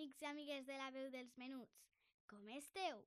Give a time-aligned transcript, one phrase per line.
[0.00, 1.80] Amics i amigues de la veu dels menuts.
[2.30, 3.02] Com esteu?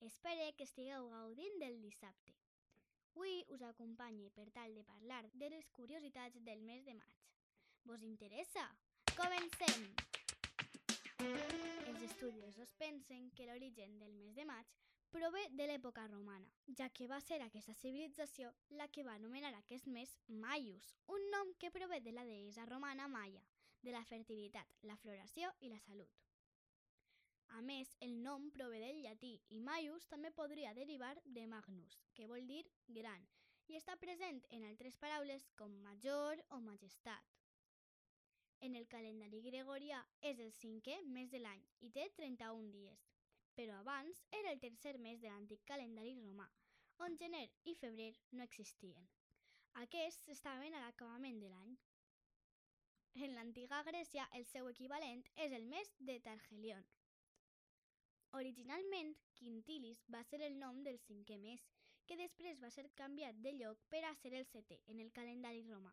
[0.00, 2.32] Espero que estigueu gaudint del dissabte.
[3.12, 7.18] Avui us acompanyo per tal de parlar de les curiositats del mes de maig.
[7.84, 8.64] Vos interessa?
[9.18, 9.90] Comencem!
[11.90, 14.72] Els estudiosos pensen que l'origen del mes de maig
[15.10, 19.90] prové de l'època romana, ja que va ser aquesta civilització la que va anomenar aquest
[19.98, 23.44] mes Maius, un nom que prové de la deessa romana Maia,
[23.82, 26.27] de la fertilitat, la floració i la salut.
[27.56, 32.28] A més, el nom prové del llatí i Maius també podria derivar de Magnus, que
[32.28, 32.64] vol dir
[32.98, 33.24] gran,
[33.68, 37.34] i està present en altres paraules com major o majestat.
[38.60, 43.04] En el calendari gregorià és el cinquè mes de l'any i té 31 dies,
[43.54, 46.48] però abans era el tercer mes de l'antic calendari romà,
[47.06, 49.08] on gener i febrer no existien.
[49.84, 51.76] Aquests estaven a l'acabament de l'any.
[53.26, 56.86] En l'antiga Grècia, el seu equivalent és el mes de Targelion.
[58.38, 61.62] Originalment, Quintilis va ser el nom del cinquè mes,
[62.06, 65.64] que després va ser canviat de lloc per a ser el setè en el calendari
[65.66, 65.90] romà.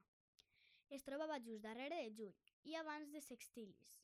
[0.98, 2.36] Es trobava just darrere de juny
[2.70, 3.96] i abans de Sextilis.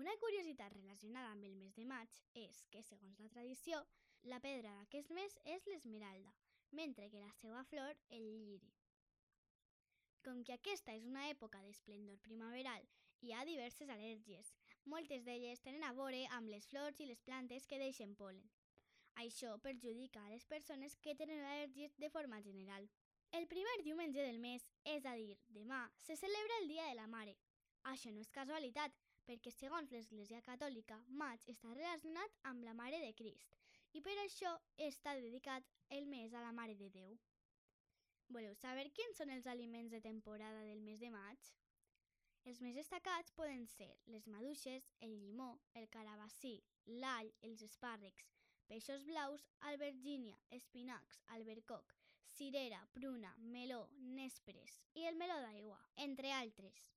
[0.00, 3.82] Una curiositat relacionada amb el mes de maig és que, segons la tradició,
[4.32, 6.32] la pedra d'aquest mes és l'esmeralda,
[6.80, 8.72] mentre que la seva flor el lliri.
[10.24, 12.88] Com que aquesta és una època d'esplendor primaveral,
[13.20, 14.54] hi ha diverses al·lèrgies.
[14.84, 18.42] Moltes d'elles tenen a veure amb les flors i les plantes que deixen polen.
[19.24, 22.88] Això perjudica a les persones que tenen al·lèrgies de forma general.
[23.32, 27.06] El primer diumenge del mes, és a dir, demà, se celebra el Dia de la
[27.06, 27.36] Mare.
[27.92, 28.96] Això no és casualitat,
[29.26, 33.58] perquè segons l'Església Catòlica, maig està relacionat amb la Mare de Crist
[33.92, 34.50] i per això
[34.86, 37.16] està dedicat el mes a la Mare de Déu.
[38.30, 41.50] Voleu saber quins són els aliments de temporada del mes de maig?
[42.48, 46.54] Els més destacats poden ser les maduixes, el llimó, el carabassí,
[47.02, 48.30] l'all, els espàrrecs,
[48.70, 51.92] peixos blaus, albergínia, espinacs, albercoc,
[52.36, 53.82] cirera, pruna, meló,
[54.16, 56.88] nèspres i el meló d'aigua, entre altres.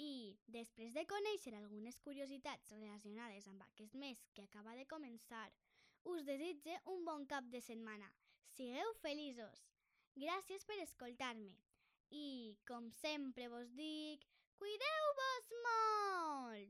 [0.00, 5.48] I, després de conèixer algunes curiositats relacionades amb aquest mes que acaba de començar,
[6.08, 8.08] us desitge un bon cap de setmana.
[8.54, 9.66] Sigueu feliços!
[10.16, 11.56] Gràcies per escoltar-me.
[12.10, 14.24] I, com sempre vos dic,
[14.60, 16.68] cuideu-vos molt!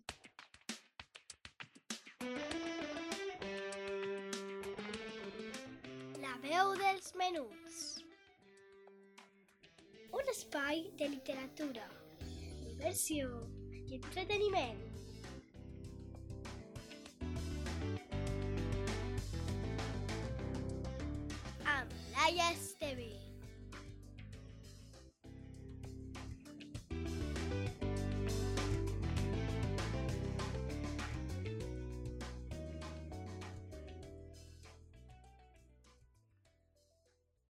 [6.25, 7.79] La veu dels menuts.
[10.21, 11.87] Un espai de literatura,
[12.63, 13.27] diversió
[13.73, 14.81] i entreteniment.
[21.75, 23.30] Amb Laia Esteve.